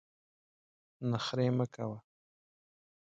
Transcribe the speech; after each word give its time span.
نخرې 1.11 1.47
مه 1.57 1.65
کوه! 1.73 1.97